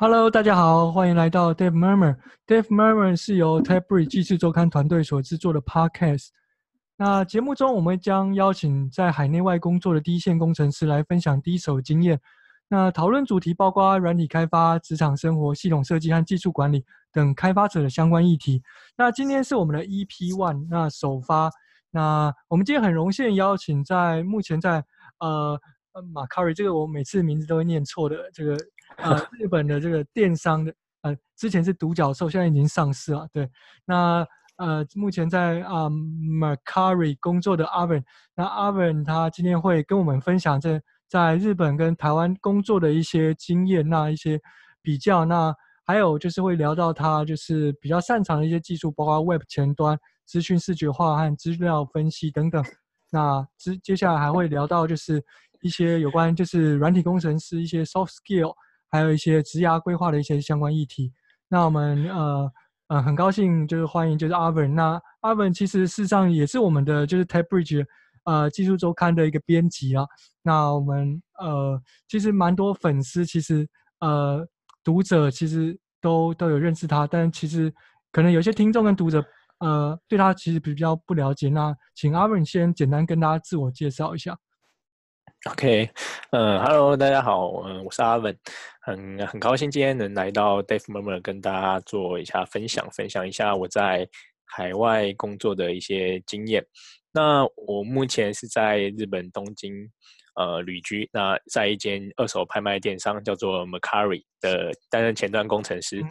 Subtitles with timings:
[0.00, 2.16] Hello，大家好，欢迎来到 Dave Murmur。
[2.46, 6.28] Dave Murmur 是由 TechBridge 技术周刊团队所制作的 Podcast。
[6.96, 12.20] 那节目中，我们将邀请在海内外工作的第一线工程师来分享第一手经验。
[12.68, 18.62] 那讨论主题包括软体开发、职场生活、系统设计和技术管理等开发者的相关议题。
[18.96, 21.50] 那今天是我们的 EP One，那首发。
[21.90, 24.84] 那我们今天很荣幸邀请在目前在
[25.18, 25.60] 呃
[26.12, 28.56] 马卡瑞，这个我每次名字都会念错的这个。
[28.96, 33.28] 呃，日本的这个电商的，呃，之前是独角兽，现在已经上市了。
[33.32, 33.48] 对，
[33.84, 38.02] 那呃，目前在啊、呃、Mercari 工作的 Arvin，
[38.34, 44.40] 那 Arvin 他今天会跟我们分享这在日本跟台湾工作的一些经验，那一些
[44.82, 49.96] 比较，那还有就是会聊到他就是比较擅长的一些技术，包括 Web 前端、
[50.26, 52.64] 资讯视觉化和资料分析等等。
[53.10, 55.24] 那接接下来还会聊到就是
[55.62, 58.52] 一些有关就是软体工程师一些 soft skill。
[58.90, 61.12] 还有一些职涯规划的一些相关议题。
[61.48, 62.52] 那我们呃
[62.88, 64.74] 呃很高兴就是欢迎就是阿文。
[64.74, 67.84] 那阿文其实事实上也是我们的就是 TechBridge
[68.24, 70.04] 呃技术周刊的一个编辑啊。
[70.42, 73.68] 那我们呃其实蛮多粉丝，其实
[74.00, 74.46] 呃
[74.84, 77.72] 读者其实都都有认识他，但其实
[78.12, 79.24] 可能有些听众跟读者
[79.60, 81.48] 呃对他其实比较不了解。
[81.48, 84.38] 那请阿文先简单跟大家自我介绍一下。
[85.46, 85.88] OK，
[86.32, 88.36] 呃，Hello，大家好，嗯，我是阿文
[88.80, 94.08] 很很高兴今天能来到 Dave Murmur 跟大家做一下分享，分享一下我在
[94.44, 96.66] 海外工作的一些经验。
[97.12, 99.72] 那我目前是在日本东京。
[100.38, 101.10] 呃，旅居。
[101.12, 106.08] 那在一间二手拍卖电商叫做 Mercari 的担任前端工程师，嗯、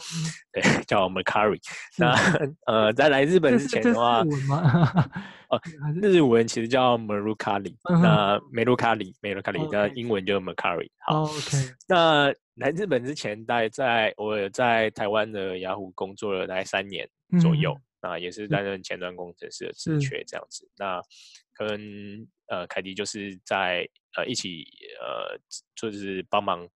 [0.52, 1.58] 对，叫 Mercari。
[1.98, 2.14] 那
[2.66, 4.22] 呃，在来日本之前的话，
[5.50, 5.60] 呃，
[6.02, 10.90] 日文其实叫 Mercari，嗯、那梅鲁卡里，梅鲁卡里，那英文就 Mercari。
[11.06, 17.08] 好、哦 okay、那来日本之前，大概在我在台湾的雅虎工作了大概三年
[17.40, 20.70] 左右，嗯、那也是担任前端工程师的职缺这样子。
[20.78, 21.02] 那
[21.54, 23.88] 跟呃凯迪就是在。
[24.16, 24.66] 呃，一起
[25.00, 25.40] 呃，
[25.76, 26.68] 就是帮忙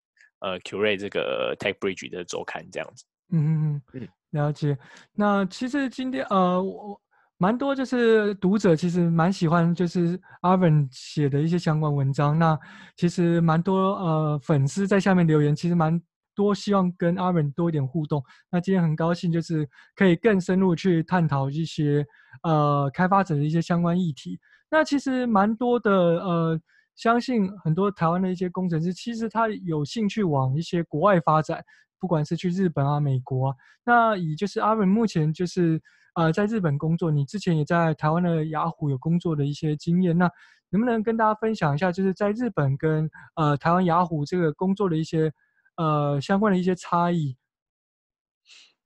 [0.41, 3.03] 呃，curate 这个 TechBridge 的周刊这样子。
[3.31, 4.77] 嗯嗯嗯，了解。
[5.13, 7.01] 那其实今天呃，我
[7.37, 12.37] 蛮多就是读者其实蛮喜欢就是 Arvin 写的一些相关文章。
[12.37, 12.55] 那
[12.95, 15.99] 其实蛮多呃粉丝在下面留言，其实蛮
[16.35, 18.23] 多希望跟 Arvin 多一点互动。
[18.51, 22.05] 那今天很高兴就是可以更深入去探讨一些
[22.43, 24.39] 呃开发者的一些相关议题。
[24.71, 26.61] 那其实蛮多的呃。
[26.93, 31.63] 相信很多台湾的一些工程师，其实他有兴趣往一些国外发展，
[31.97, 33.55] 不管是去日本啊、美国啊。
[33.85, 35.81] 那以就是阿文目前就是
[36.15, 40.29] 呃在日本工作，你之前也在台湾的雅虎有工作的一些经验，那
[40.69, 45.31] 能不能跟大家分享一下，就是在日本跟呃台湾雅虎这个工作的一些
[45.77, 47.35] 呃相关的一些差异？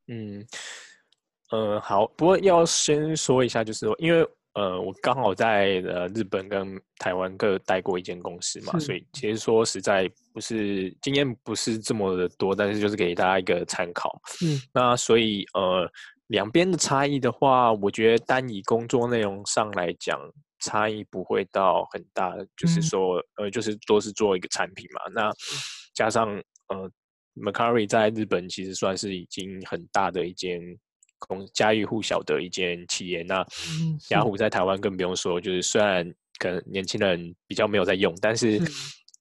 [0.08, 0.46] 嗯，
[1.50, 4.26] 呃，好，不过要先说一下，就是说因为。
[4.56, 14.18] 呃，我刚好在呃日本跟台湾各待过一间公司嘛，所以其实说实在不是经验不是这么的多，但是就是给大家一个参考。
[14.42, 15.86] 嗯，那所以呃
[16.28, 20.18] 两边的差异的话，我觉得单以工作内容上来讲，
[20.64, 25.02] 差异不会到很大，就是说呃就是都是做一个产品嘛。
[25.14, 25.30] 那
[25.94, 26.30] 加上
[26.70, 26.90] 呃
[27.36, 30.62] Mercari 在日本其实算是已经很大的一间。
[31.54, 33.46] 家喻户晓的一间企业，那
[34.10, 38.60] 雅虎在台湾更不用说，就是虽然可能年轻人比较没有在用，但是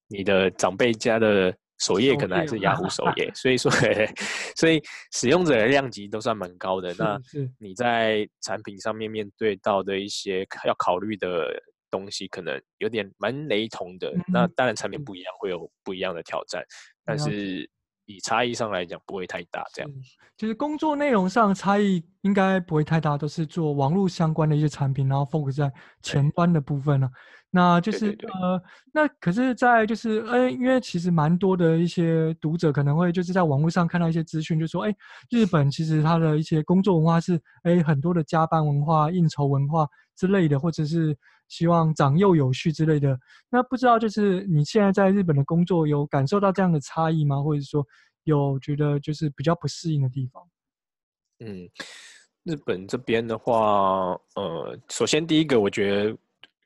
[0.09, 3.71] 你的长辈家的首页可能还是雅虎首页，所以说，
[4.57, 4.83] 所以
[5.13, 6.95] 使用者的量级都算蛮高的。
[6.99, 7.19] 那
[7.59, 11.61] 你在产品上面面对到的一些要考虑的
[11.91, 14.13] 东西，可能有点蛮雷同的。
[14.33, 16.65] 那当然产品不一样，会有不一样的挑战，
[17.05, 17.69] 但是。
[18.07, 19.65] 以差异上来讲，不会太大。
[19.73, 19.91] 这样，
[20.37, 25.73] 就是工作内容上差异应该不会太大，都是做网络相关的一些产品，然后 focus 在
[26.03, 27.09] 前端的部分了。
[27.51, 28.61] 那就是呃，
[28.93, 34.97] 那可是，在就是，哎、欸，因为其实蛮多的一些读者可能会就是在网络上看到一些资讯，就说，哎、欸，
[35.31, 39.87] 日本其实它的一些工作文化是，哎、欸，很多的加班文化、应酬文化
[40.17, 41.17] 之类的，或者是。
[41.49, 43.19] 希望长幼有序之类的。
[43.51, 47.43] 那不知道就是你现在在日本的工作有感受到这样的差异吗？
[47.43, 47.87] 或者说
[48.25, 50.43] 有觉得就是比较不适应的地方？
[51.41, 51.69] 嗯，
[52.45, 56.17] 日本这边的话，呃，首先第一个，我觉得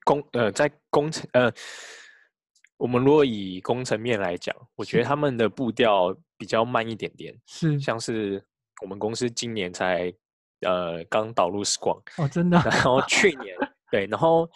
[0.05, 1.53] 工呃在工程呃，
[2.77, 7.35] 我们如果以工程面来讲，我觉得他们的步调比较慢一点点。
[7.47, 8.45] 是，像是
[8.83, 10.13] 我们公司今年才
[10.61, 12.59] 呃刚导入 Scrum 哦，真的。
[12.65, 13.57] 然后去年
[13.91, 14.49] 对，然后。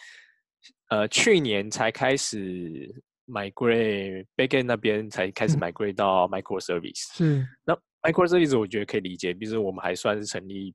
[0.89, 2.87] 呃，去年才开始
[3.27, 7.15] migrate backend 那边才开始 migrate 到 microservice。
[7.15, 10.71] 是，那 microservice 我觉得可以理解，毕竟我们还算是成立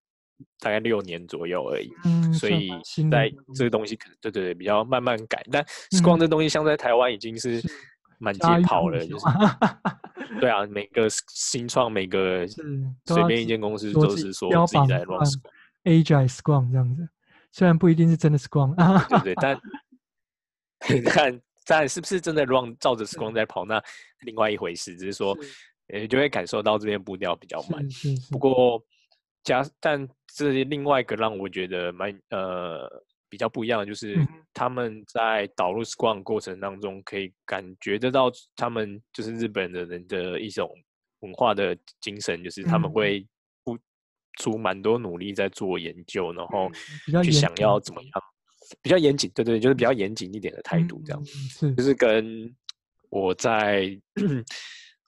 [0.59, 2.69] 大概六年左右而已，嗯，所以
[3.09, 5.41] 在这个东西可能对对对比较慢慢改。
[5.53, 5.63] 但
[5.93, 7.63] Scrum 这东西像在台湾已经是
[8.19, 9.25] 满街跑了，就是
[10.41, 12.45] 对啊，每个新创每个
[13.07, 15.23] 随便一间公司都是说自己在 run
[15.85, 17.09] Agile Scrum 这样子，
[17.59, 18.75] 虽然不一定是真的 Scrum，
[19.23, 19.61] 对 对，但
[20.89, 21.41] 你看。
[21.71, 23.63] 但是不是真的 run 照着 Scrum 在跑？
[23.67, 23.79] 那
[24.21, 25.37] 另外一回事，只是说，
[25.89, 27.87] 呃，就会感受到这边步调比较慢。
[28.31, 28.83] 不过
[29.45, 32.91] 加，但这些另外一个让我觉得蛮呃
[33.29, 34.17] 比较不一样的，就是
[34.55, 40.75] 他们在导入 Scrum 过程当中，可以感觉得到他们就是日本的人的一种
[41.19, 43.38] 文化的精神，就是他们会付
[44.39, 46.71] 出蛮多努力在做研究，然后
[47.23, 48.11] 去想要怎么样。
[48.83, 51.25] 比较严谨，对对，就是比较严谨一点的态度，这样、
[51.75, 52.55] 就是跟
[53.09, 53.99] 我在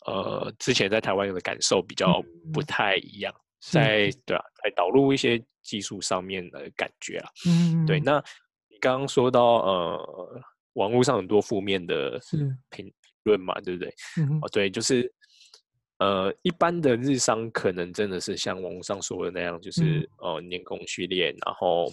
[0.07, 2.25] 呃之前在台湾有的感受比较
[2.55, 8.01] 不太一样，嗯、在对啊，在导入一些技术上面的感觉啊，嗯，对。
[8.01, 8.17] 那
[8.71, 10.43] 你刚刚说到呃，
[10.73, 12.95] 网络上很多负面的评评
[13.25, 13.95] 论嘛，对不对？
[14.17, 15.13] 嗯、哦，对，就是
[16.01, 21.91] 呃，一般的日商可能真的是像网络上说的那样，就是、嗯、呃，年功序列，然后。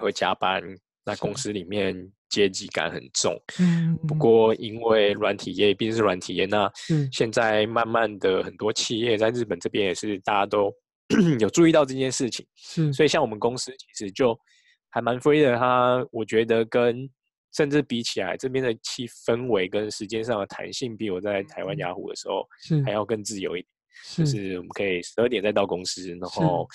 [0.00, 0.62] 会加班，
[1.04, 3.36] 那公司里面阶级感很重。
[3.58, 6.70] 嗯，不过因为软体业毕竟是软体业，那
[7.10, 10.72] 现在慢慢的很多企业在日本这边也是大家都
[11.40, 12.46] 有注意到这件事情。
[12.54, 14.38] 是，所以像我们公司其实就
[14.88, 17.10] 还蛮 free 的，它我觉得跟
[17.52, 22.46] 甚至比起来，这边的气氛围跟时间上的弹性，比我在台湾雅虎的时候
[22.84, 23.70] 还要更自由一点。
[24.02, 26.68] 是，就是我们可以十二点再到公司，然后。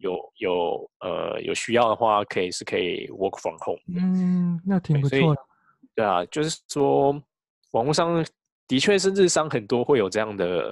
[0.00, 3.80] 有有呃有需要的话，可以是可以 work from home。
[3.96, 5.40] 嗯，那挺不错的。
[5.92, 7.10] 对啊，就是说
[7.72, 8.24] 网络上
[8.68, 10.68] 的确是日商很多会有这样的，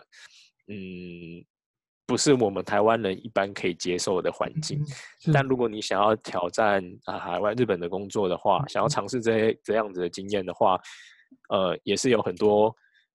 [0.68, 1.44] 嗯，
[2.06, 4.80] 不是我们台湾人一般可以接受的环境。
[5.26, 10.78] 嗯、但如果你想要挑战啊海外日本的工作的话，嗯、想要尝试这些这样子的经验的话，
[11.48, 12.74] 呃，也是有很多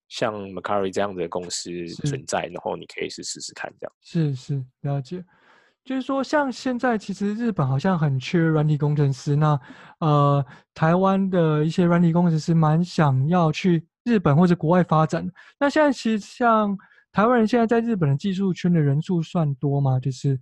[0.09, 3.93] 像 Mercari 这样的公司存在，然后你可以是试试看这样。
[4.01, 5.23] 是是，了解。
[5.83, 9.59] 就是说，像现在其实日本好像很缺软体工程师，那
[9.99, 10.45] 呃，
[10.75, 15.27] 台湾的一些软体工程师蛮想要去日本或者国外发展。
[15.59, 16.77] 那现在其实像
[17.11, 19.99] 台湾人现在在日本的技术圈的人数算多吗？
[19.99, 20.39] 就是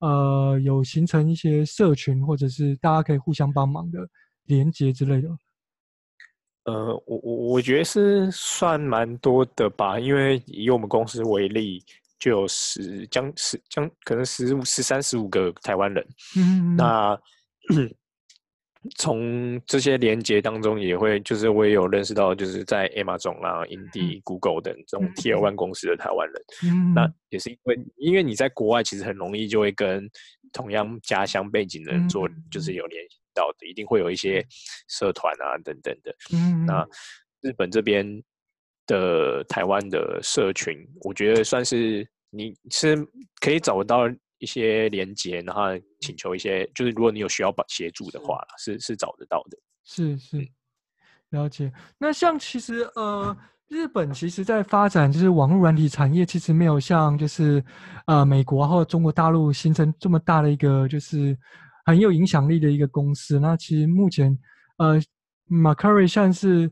[0.00, 3.98] 呃，有形成一些社群，或者是大家可以互相帮忙的
[4.44, 5.28] 连接之类的。
[6.64, 11.84] 呃，我我我觉得是算蛮多的吧，因为以我们公司为例。
[12.18, 17.18] 就有十将十将可能十五十三十五个台湾人，嗯，那
[18.96, 30.08] 从这些连接当中也会，就是我也有认识到，就是在 Amazon 啦、Indeed、Google 等这种 Tier One 公司的台湾人，嗯，那也是因为因为你在国外其实很容易就会跟
[30.52, 34.44] 同样家乡背景的人做，就是有联系到的，一定会有一些
[34.88, 36.86] 社团啊等等的，嗯，那
[37.40, 38.22] 日本这边。
[38.88, 42.96] 的台湾的社群，我觉得算是你是
[43.40, 44.08] 可以找到
[44.42, 45.62] 一些连接，然后
[46.00, 49.56] 请求一些，就是如果你有需要帮协助的话，是是，是找得到的。
[49.84, 50.44] 是是，
[51.30, 51.72] 了解。
[51.96, 53.36] 那像其实呃，
[53.68, 57.64] 日本其实在发展就是网络软体产业，其实没有像就是
[58.06, 61.38] 呃美国或中国大陆形成这么大的一个就是
[61.86, 63.38] 很有影响力的一个公司。
[63.38, 64.36] 那其实目前
[64.78, 65.00] 呃
[65.48, 66.68] ，Mercari 像是。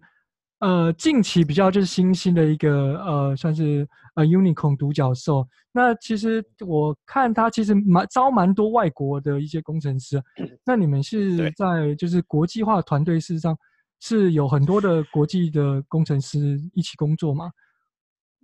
[0.61, 5.47] 呃，近期比较就是新兴的一个呃，算是呃 unicorn 独角兽。
[5.73, 10.23] 那其实我看他其实蛮招蛮多外国的一些工程师。
[10.63, 13.57] 那你们是在就是国际化团队，事实上
[14.01, 17.51] 是有很多的国际的工程师一起工作吗？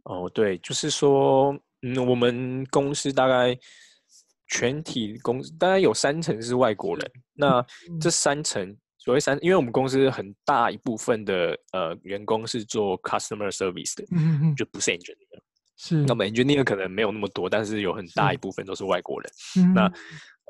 [0.05, 3.55] 哦，对，就是说，嗯，我们公司大概
[4.47, 7.11] 全体公司大概有三成是外国人。
[7.35, 7.63] 那
[8.01, 8.75] 这三成。
[9.07, 15.41] 所谓三，因为我们公司很大一部分的呃员工是做 customer service 的，嗯嗯，就不是 engineer。
[15.77, 19.33] 是，那么 engineer 可能没有那么多，但是有很大一部分都是外国人。
[19.59, 19.85] 嗯、那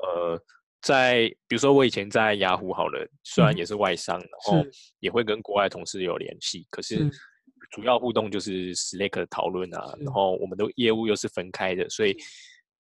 [0.01, 0.43] 呃，
[0.81, 4.65] 在比如说我以前在雅虎好了，虽然也是外商，嗯、然后
[5.01, 7.07] 也会跟国外同事有联系，可是
[7.69, 12.17] 主要互动就是 Slack 的讨论啊，然后我们的业务又是分开的，所以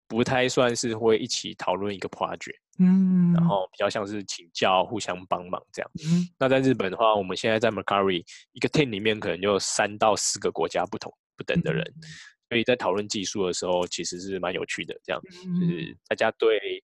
[0.06, 2.56] 不太算是会一起讨论一个 project。
[2.78, 5.90] 嗯，然后比较像是请教、互相帮忙这样。
[6.04, 12.02] 嗯，那在日本的话，我们现在在 Mercari 一个 team 里面可能就三到四个国家不同不等的人，嗯、
[12.48, 14.98] 所以在讨论技术的时候，其实是蛮有趣的。
[15.04, 16.82] 这样，嗯、就是大家对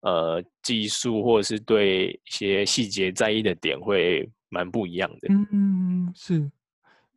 [0.00, 5.28] 呃技术或者是对一些细节在意的点会蛮不一样的。
[5.52, 6.50] 嗯，是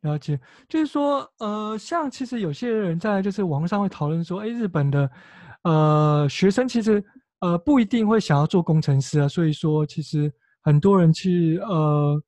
[0.02, 5.10] 了解，就是说，呃，像其实有些人在就是网络上会讨论说，哎，日本的
[5.62, 7.02] 呃学生其实
[7.44, 10.32] 呃不一定会想要做工程师啊，所以说其实
[10.62, 12.22] 很多人去呃，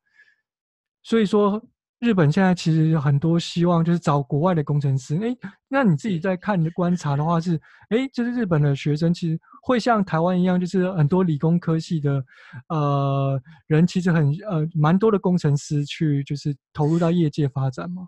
[1.03, 1.63] 所以说。
[1.99, 5.17] 日本现在其实很多希望就是找国外的工程师。
[5.17, 5.35] 哎，
[5.67, 7.59] 那你自己在看的观察的话是，
[7.89, 12.23] 哎，就是日本的学生其实会像台湾一样，就是很多理工科系的
[12.69, 18.07] 呃人，其实很呃蛮多的工程师去就是投入到业界发展吗？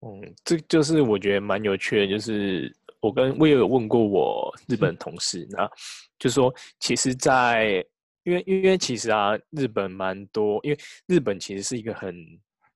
[0.00, 5.66] 嗯，这就是我觉得蛮有趣的，就是我跟我也有问过我日本同事，那
[6.18, 7.86] 就是说其实在，在
[8.24, 12.14] 因为因为其实啊，日本蛮多，因为日本其实是一个很。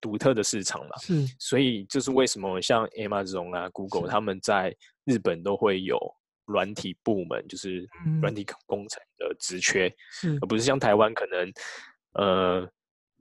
[0.03, 4.75] 独特的市场嘛，是，所以就是为什么像 Amazon 啊、Google 他们在
[5.05, 5.99] 日本都会有
[6.47, 7.87] 软体部门，就是
[8.23, 11.53] 软体工程的职缺，是，而不是像台湾可能
[12.15, 12.67] 呃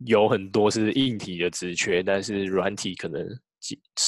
[0.05, 3.27] 有很多是硬体的职缺，但是软体可能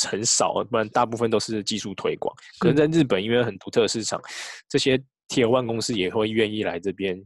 [0.10, 2.36] 很少，不然大部分都是技术推广。
[2.60, 4.20] 可能在日本，因为很独特的市场，
[4.70, 7.22] 这些 Tier One 公司也会愿意来这边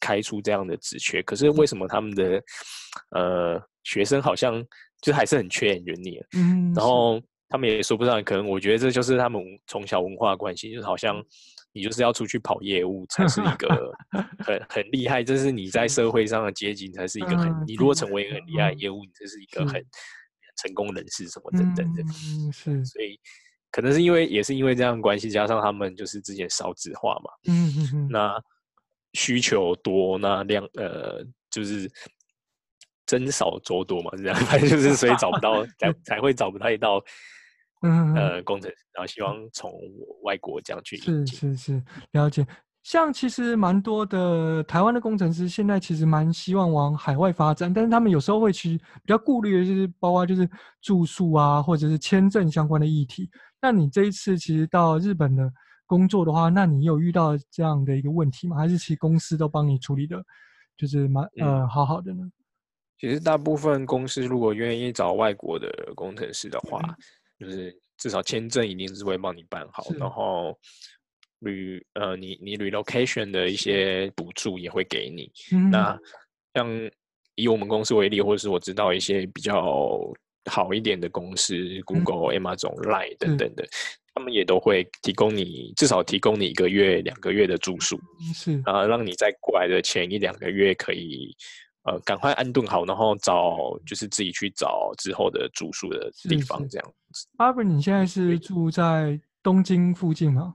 [0.00, 1.22] 开出这样的职缺。
[1.22, 2.42] 可是为什么他们的
[3.10, 3.62] 呃？
[3.86, 4.64] 学生好像
[5.02, 11.22] 就还是很缺 engineer，嗯，然后他们也说不上，可能我觉得这就是他们从小文化关系，就是好像
[11.70, 13.92] 你就是要出去跑业务才是一个
[14.42, 19.84] 很很厉害，这是你在社会上的阶级才是一个很，你如果成为一个很厉害的业务，你这是一个很
[20.56, 23.18] 成功人士什么等等的，嗯，是，所以
[23.70, 28.42] 可能是因为也是因为这样的关系，加上他们就是之前少子化嘛，嗯嗯嗯，那
[29.12, 31.90] 需求多，那量呃就是。
[33.06, 37.04] 增少粥多嘛，这样反正就是所以找不到，才 才会找不到一道，
[37.82, 39.70] 嗯呃工程师，然后希望从
[40.22, 41.82] 外国这样去是是是
[42.12, 42.46] 了解。
[42.84, 50.48] 像其实蛮多的台湾的工程师，现在其实蛮希望往海外发展，但是他们有时候会去比较顾虑的就是包括就是
[50.82, 53.28] 住宿啊，或者是签证相关的议题。
[53.60, 55.50] 那你这一次其实到日本的
[55.86, 58.56] 工作的话，那你有遇到这样的一个问题吗？
[58.58, 60.22] 还是其实公司都帮你处理的，
[60.76, 62.22] 就是蛮呃好好的呢？
[62.98, 66.96] 其实大部分公司如果愿意找外国的工程师的话，嗯、
[67.40, 70.54] 就是至少签证一定是会帮你办好，然后
[71.40, 75.30] 旅呃你你 relocation 的一些补助也会给你。
[75.52, 75.98] 嗯、那
[76.54, 76.68] 像
[77.34, 79.98] 以我们公司为例，或者是我知道一些比较
[80.50, 83.66] 好一点的公司、嗯、，Google、Amazon、Line 等等的，
[84.14, 87.98] 他们也都会提供你至少提供你一个月、两个月的住宿，
[88.34, 91.36] 是啊，让你在过来的前一两个月可以。
[91.86, 97.28] 呃，赶快安顿好，然后找就是自己去找之后的住宿的地方，这样子。
[97.36, 100.54] 阿伯，你现在是住在东京附近吗？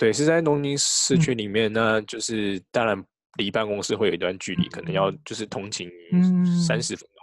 [0.00, 1.70] 对，是在东京市区里面。
[1.70, 3.04] 嗯、那就是当然
[3.36, 5.90] 离办公室会有一段距离，嗯、可能要就是通勤
[6.66, 7.18] 三十分钟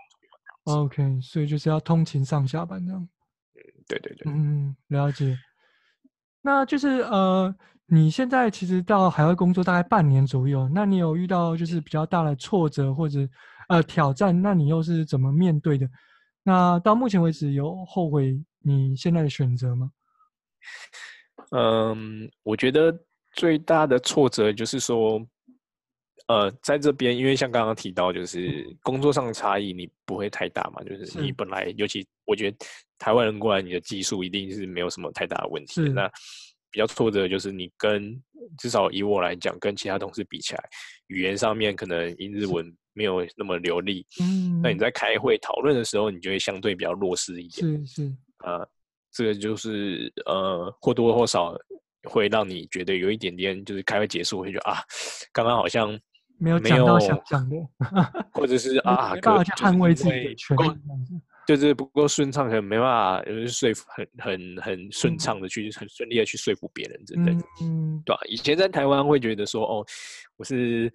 [0.63, 0.81] 左右。
[0.83, 3.01] OK，所以就是要通勤上下班这样。
[3.01, 4.31] 嗯，对对对。
[4.31, 5.35] 嗯，了解。
[6.43, 7.55] 那就是呃。
[7.89, 13.25] 你现在其实到海外工作大概半年左右，那你有遇到就是比较大的挫折或者
[13.69, 15.89] 呃挑战，那你又是怎么面对的？
[16.43, 19.89] 那到目前为止有后悔你现在的选择吗？
[21.51, 22.97] 嗯，我觉得
[23.33, 25.25] 最大的挫折就是说，
[26.27, 32.57] 呃，在这边因为像刚刚提到，就是工作上的差异你不会太大嘛，就是你本来尤其我觉得
[32.97, 35.81] 台湾人过来，你的技术一定是没有什么太大的问题。
[35.89, 36.09] 那
[36.69, 38.21] 比较挫折的就是你跟
[38.57, 40.63] 至少以我来讲，跟其他同事比起来，
[41.07, 44.05] 语言上面可能英日文没有那么流利。
[44.21, 47.85] 嗯，那你在开会讨论的时候，你就会相对比较弱势一点。
[47.85, 48.15] 是是。
[48.43, 48.67] 呃，
[49.17, 51.57] 这个就是呃或多或少
[52.03, 54.77] 会让你觉得有一点点，就是开会结束会觉得啊，
[55.33, 55.99] 刚刚好像
[56.37, 57.55] 没有讲到想讲的，
[58.31, 61.21] 或者是 啊，没办法去捍卫自己的权利。
[61.47, 67.31] 就是不够顺畅，可能没办法，就是说服很很很顺畅的去，很顺利的去说服别人，真的，
[67.61, 68.19] 嗯，对吧？
[68.27, 69.85] 以前在台湾会觉得说，哦，
[70.35, 70.91] 我是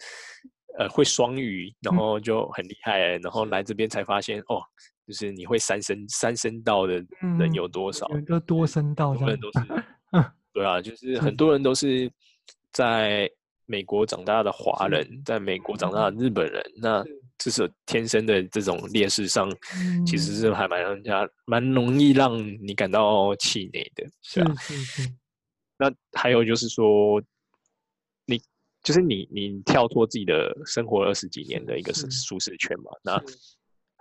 [0.78, 4.60] 呃会双语，然后就很厉害，然后来这边才发现，哦，
[5.12, 6.94] 就是你会三声三声道的
[7.38, 8.08] 人有多少？
[8.08, 9.60] 有个多声道，很多人都 是，
[10.52, 12.10] 对啊，就是很多人都是
[12.72, 13.30] 在
[13.66, 17.04] 美国长大的华人，在美国长大的日本人，那。
[17.38, 24.54] 至少天生的这种劣势上，嗯、其实是还蛮让人家蛮容易让你感到气馁的，是啊？
[24.60, 25.12] 是是是。
[25.76, 27.20] 那还有就是说，
[28.26, 28.40] 你
[28.84, 33.20] 就是你你跳脱自己的生活二十几年的一个舒适圈嘛，那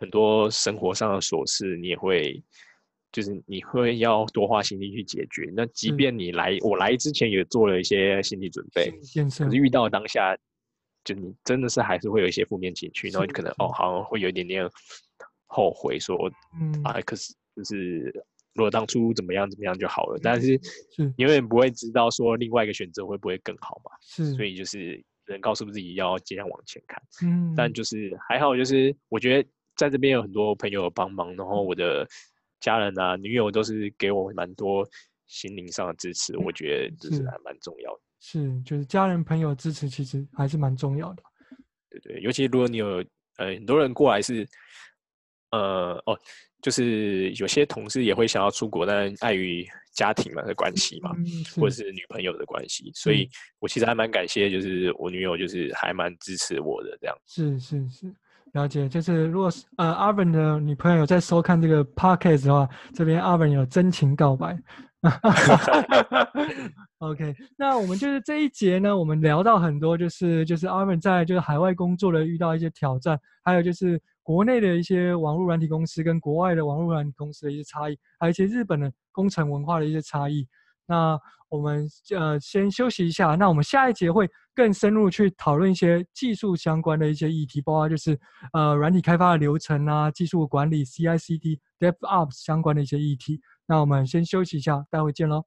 [0.01, 2.43] 很多生活上的琐事你也会，
[3.12, 5.50] 就是你会要多花心力去解决。
[5.55, 10.36] 那即便你来，我来之前也做了一些心理准备，可是遇到当下。
[11.03, 14.70] 就你真的是还是会有一些负面情绪，然后你可能哦，好像会有一点点
[15.48, 16.31] 后悔说，说
[16.62, 16.84] 嗯。
[16.84, 18.01] 啊，可是就是
[18.53, 20.60] 如果当初怎么样怎么样就好了，但是
[21.15, 29.50] 你永远不会知道说另外一个选择会不会更好嘛，是，所以就是人告诉自己要尽量往前看，嗯，但就是还好，就是我觉得
[29.82, 32.08] 在这边有很多朋友帮忙，然后我的
[32.60, 34.88] 家人啊、女友都是给我蛮多
[35.26, 38.00] 心灵上的支持，我觉得就是还蛮重要的。
[38.20, 41.24] 是，就是家人朋友支持，其实还是蛮重要的。
[41.90, 43.04] 对对，尤其如果你有
[43.38, 44.48] 呃很多人过来是，
[45.50, 46.16] 呃哦，
[46.62, 51.26] 就是有些同事也会想要出国，但碍于家庭嘛的关系嘛，嗯、
[51.60, 57.18] 或者是女朋友的关系，所以我其实还蛮感谢，就是我女友就是还蛮支持我的这样。
[57.26, 58.16] 是是是，
[58.53, 58.88] 了解。
[58.89, 64.58] 就是如果是呃阿文的女朋友有在收看这个 podcast 的话，这边阿文有真情告白。
[67.00, 80.48] OK，那我们就是这一节呢，我们聊到很多，就是就是阿文在就是海外工作的遇到一些挑战，还有就是国内的一些网络软体公司跟国外的网络软体公司的一些差异，还有一些日本的工程文化的一些差异。
[80.88, 81.20] 那
[81.50, 88.20] 我们呃先休息一下，那我们下一节会更深入去讨论一些技术相关的一些议题，包括就是
[88.54, 93.42] 呃软体开发的流程啊、技术管理、CI/CD、DevOps 相关的一些议题。
[93.66, 95.46] 那我们先休息一下，待会见喽。